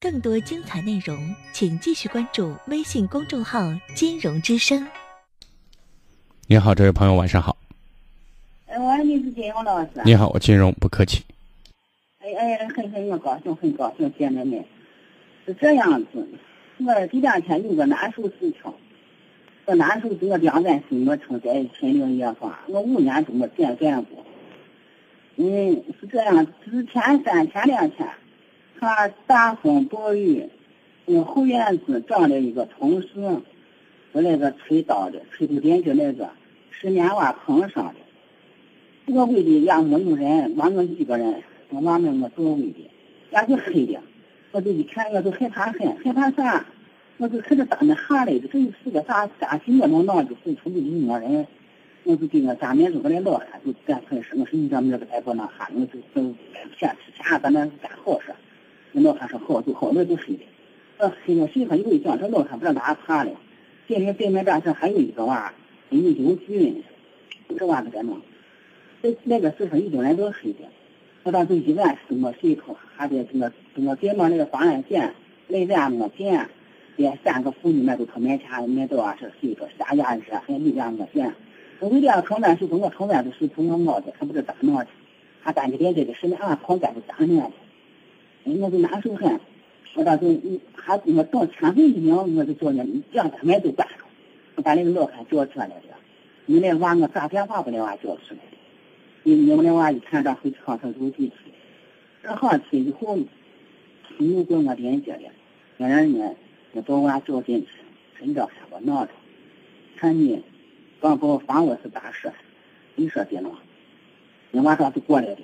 [0.00, 3.60] 更多精彩内容，请继续关注微信公众号
[3.94, 4.86] “金融之声”。
[6.46, 7.56] 你好，这位朋友，晚上好。
[8.66, 9.90] 哎，我你是金融老师。
[10.04, 11.24] 你好，我金融不客气。
[12.20, 14.62] 哎哎，很很我高兴，很高兴见着你。
[15.44, 16.28] 是这样子，
[16.78, 18.60] 我这两天有个难受事情。
[19.64, 24.24] 我难受，这个两万心没成在秦岭野花，我五年都没见见过。
[25.36, 28.08] 嗯，是这样，之前三前两天，
[28.78, 30.48] 他大风暴雨，
[31.04, 33.08] 我，后院子长了一个同事，
[34.12, 36.30] 我那个吹倒的，吹头电就那个
[36.70, 39.12] 石棉瓦碰上的。
[39.12, 42.90] 我屋里也没有人，我我一个人，我外面我座位的，
[43.30, 44.00] 也就黑的，
[44.52, 46.66] 我就一看我就害怕很，害怕啥？
[47.18, 51.46] 我就看着当那喊来的，这是个啥啥心我能脑子飞出去没人。
[52.04, 56.34] 我就给我家面就搁那老汉就干坏事，我说你咱们这个大夫那喊，我就就
[56.78, 58.32] 先吃钱，咱那干好事。
[58.98, 60.40] 那老汉说好就好，那就睡的。
[60.96, 63.30] 呃，现在谁还有一讲，这老汉不知道哪怕了。
[63.86, 65.52] 今天对面这上还有一个娃，
[65.90, 66.82] 有有菌，
[67.58, 68.18] 这娃子在弄。
[69.02, 70.60] 那那个时候已经人都睡的，
[71.24, 75.12] 我当时一晚是没睡头，还得这个这个对面那个方案线，
[75.48, 76.48] 那边没见，
[76.96, 81.34] 连三个妇女们都从面前面都啊是睡着，下牙热，还里边没见。
[81.80, 84.86] 我为了床单是从我床单都是从我脑袋，还不知咋弄的，
[85.42, 87.52] 还感觉这个是那俺床单是咋弄的，
[88.54, 89.40] 我就难受很。
[89.94, 93.98] 我当时还我到天黑一秒，我就叫那两三门都关上，
[94.56, 95.74] 我把那个老汉叫出来的。
[96.46, 98.56] 你那娃我打电话把那娃叫出来的。
[99.24, 101.34] 你你们那娃一看，这回床上都地去，
[102.22, 103.18] 这上去以后，
[104.18, 105.30] 又给我连接了，
[105.78, 106.34] 让人呢，
[106.72, 107.68] 我把娃叫进去，
[108.20, 109.12] 真叫啥我闹着，
[109.96, 110.42] 看你。
[110.98, 112.32] 刚把我房我是咋说？
[112.94, 113.50] 你说的呢？
[114.50, 115.42] 你娃当时过来的，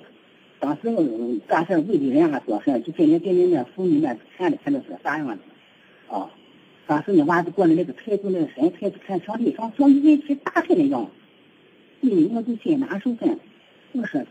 [0.63, 1.03] 当时我
[1.45, 5.37] 干事为的人还做事，就今天给你那妇女们看的看的是啥样的？
[6.07, 6.31] 啊，
[6.87, 11.05] 当时那娃子过来那个态度那个神态子看像那像像一人去打他那样，
[11.99, 13.37] 嗯，我就心难受很。
[13.91, 14.27] 我说是，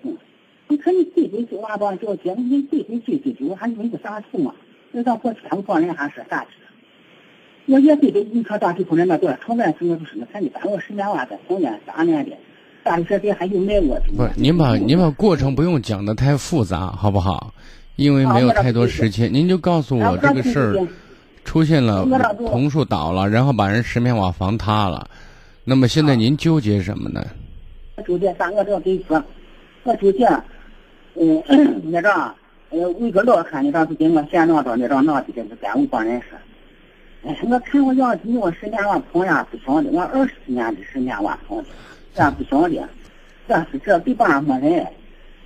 [0.69, 4.55] 你看你对对这娃吧，叫姐，你对对对对对，我还以为个啥事嘛？
[4.91, 7.73] 那到过天我帮人还说啥去？
[7.75, 12.39] 我也对着你看大水工人那多，从来是我就是看你把我十年娃的，从年三年的，
[12.83, 14.05] 大学这还有卖我的。
[14.17, 17.53] 不是，您把您把过程不用讲的太复杂，好不好？
[17.97, 20.87] 因为没有太多时间，您就告诉我这个事儿
[21.45, 22.07] 出现了，
[22.47, 25.07] 桐树倒了，然后把人石棉瓦房塌了。
[25.65, 27.25] 那么现在您纠结什么呢？
[28.07, 28.51] 纠结啥？
[28.51, 29.23] 我这跟你说，
[29.85, 30.27] 我纠结，
[31.15, 31.43] 嗯，
[31.85, 32.11] 那个，
[32.71, 36.39] 呃，我一个老汉，那张是给我先弄到那张闹的，这是耽误帮人说。
[37.25, 41.65] 哎，我看我养鸡，我十年瓦棚呀不行的，我二十年的十年瓦棚的，
[42.15, 42.89] 这不晓得。
[43.49, 44.87] 这是这地方没人，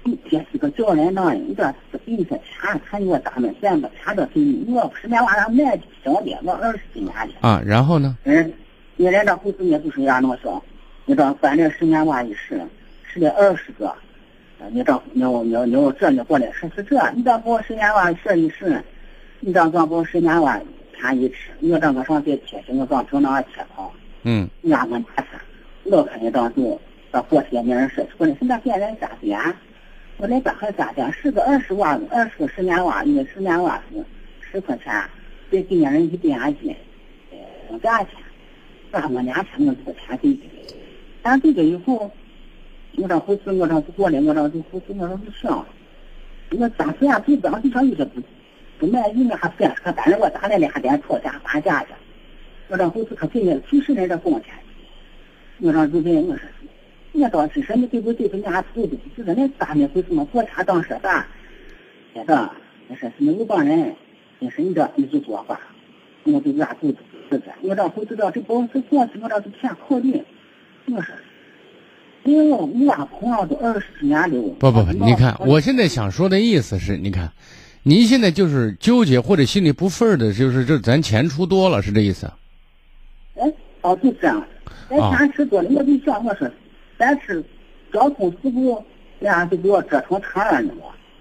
[0.05, 7.49] 你这是个叫人的，你这是给你说钱，看你我咋能见不钱都给你，我十年娃让买不晓得，我二十几年的。
[7.49, 8.17] 啊，然后呢？
[8.25, 8.53] 嗯，
[8.97, 10.63] 你人这护士也就是呀，那么说，
[11.05, 12.61] 你这反正十年娃一试，
[13.05, 13.93] 试了二十个，
[14.71, 18.83] 你这你你你这你过来说是这，你这给我十年万试一试，
[19.41, 20.61] 你这给我十年娃。
[20.99, 23.85] 天一吃，我这个上在贴心，我刚从那贴啊。
[24.23, 24.49] 嗯。
[24.63, 25.29] 伢们拿去，
[25.89, 26.79] 老看见当时
[27.11, 29.55] 到过些没人说，说的是那别人咋的？
[30.17, 31.13] 我那边还咋的？
[31.13, 34.05] 十个二十万，二十个十年娃，一个十年娃是
[34.41, 34.93] 十块钱，
[35.51, 36.75] 给今年人一点斤，
[37.71, 38.15] 呃，价钱，
[38.91, 40.43] 咱们两千我这个钱给的。
[41.23, 42.11] 但这个以后，
[42.97, 45.67] 我这回事我这过来，我这就回事我这就想，
[46.51, 48.21] 我当时呀，对当地上有些不。
[48.79, 51.89] 不满意呢，还不还反正我咋来了，还得吵架打架去。
[52.69, 54.53] 我这回事可给了几十人这工钱。
[55.59, 56.49] 我让主任我说，
[57.13, 58.27] 我当时说你对不对？
[58.29, 58.97] 人家对不？
[59.17, 60.25] 就是那咋没回事嘛？
[60.25, 61.27] 过茶当说啥？
[62.15, 62.51] 接着
[62.89, 63.95] 我说是那有帮人，
[64.41, 65.59] 也是你这你就说话，
[66.25, 66.99] 我就压肚子
[67.31, 67.47] 是的。
[67.63, 70.23] 我这回知道这不是过去，我这是偏考虑。
[70.87, 71.15] 我说，
[72.25, 74.55] 因为我娃碰上都二十年了。
[74.59, 77.33] 不不不，你看，我现在想说的意思是，你看。
[77.89, 82.29] 您现在就是纠结或者心里不忿的，就是这咱钱出多了，是这意思？
[83.37, 84.45] 哎，哦，就这样。
[84.89, 86.51] 咱钱吃多了，我就想我说，
[86.99, 87.45] 咱是
[87.93, 88.83] 交通事故，
[89.21, 90.75] 俩就给我折成这样了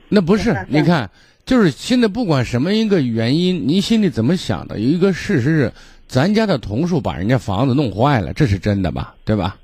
[0.10, 1.10] 那不是，你看，
[1.46, 4.80] 就是现在不管什么一个原因，您心里怎么想的？
[4.80, 5.74] 有一个事实是，
[6.08, 9.16] 咱家的桐树把人家房子弄坏了，这是真的吧？
[9.24, 9.58] 对吧？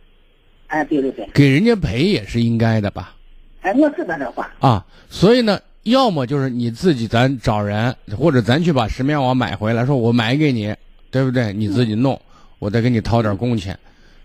[0.68, 1.28] 哎，对对对。
[1.34, 3.16] 给人家赔也是应该的吧？
[3.62, 4.52] 哎，我知道这话。
[4.60, 5.60] 啊，所以呢。
[5.86, 10.72] 要么就是你自己，咱找人，或者咱去把石棉瓦买回来，说我买给你，
[11.10, 11.52] 对不对？
[11.54, 12.22] 你自己弄，
[12.62, 13.76] 我再给你掏点工钱。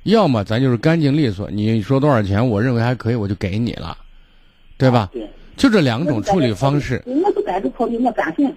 [0.03, 3.97] 要么咱就是干净利索，你说多少钱，我认为还可以，我就给你了，
[4.77, 5.11] 对吧？
[5.57, 7.03] 就这两种处理方式。
[7.07, 8.55] 我就该考虑我干什？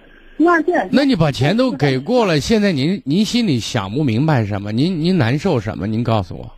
[0.92, 4.70] 那你把钱都给过了，现在您您心里想不明白什么？
[4.70, 5.86] 您您难受什么？
[5.86, 6.52] 您告诉我。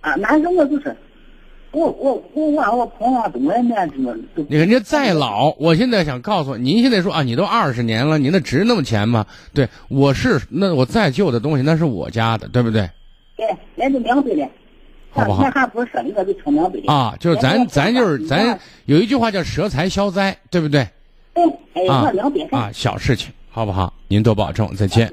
[0.00, 0.96] 啊，难受我就是，
[1.74, 3.90] 我我我我我碰上多少年
[4.48, 9.26] 你人家再老，我现在想告诉您，现在说啊，你都二十年了，你那值那么钱吗？
[9.52, 12.88] 对，我是那我再旧的东西，那是我家的，对不对？
[13.36, 14.48] 对，那就两岁的。
[15.10, 15.44] 好不好？
[15.50, 16.70] 还不是说一个就成两。
[16.86, 20.86] 啊，就是咱咱就是咱有一句话叫舍财消灾，对不对？
[21.88, 22.10] 啊
[22.50, 23.92] 啊，小事情，好不好？
[24.08, 25.12] 您多保重，再见。